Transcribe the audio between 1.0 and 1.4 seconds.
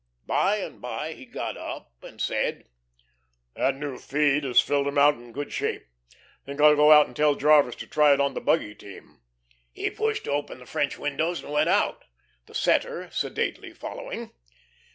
he